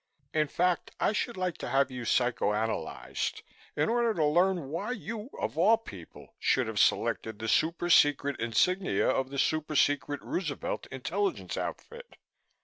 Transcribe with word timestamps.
In 0.33 0.47
fact, 0.47 0.89
I 0.99 1.13
should 1.13 1.37
like 1.37 1.59
to 1.59 1.69
have 1.69 1.91
you 1.91 2.05
psycho 2.05 2.53
analyzed, 2.55 3.43
in 3.75 3.87
order 3.87 4.15
to 4.15 4.25
learn 4.25 4.69
why 4.69 4.93
you, 4.93 5.29
of 5.39 5.59
all 5.59 5.77
people, 5.77 6.33
should 6.39 6.65
have 6.65 6.79
selected 6.79 7.37
the 7.37 7.47
super 7.47 7.87
secret 7.87 8.39
insignia 8.39 9.07
of 9.07 9.29
the 9.29 9.37
super 9.37 9.75
secret 9.75 10.19
Roosevelt 10.23 10.87
intelligence 10.87 11.55
outfit. 11.55 12.15